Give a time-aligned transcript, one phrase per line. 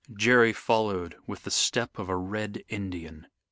[0.17, 3.27] Jerry followed with the step of a red Indian.